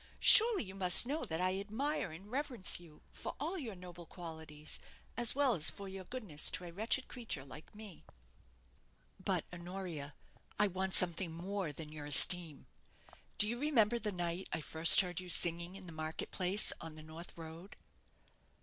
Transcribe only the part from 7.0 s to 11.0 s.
creature like me." "But, Honoria, I want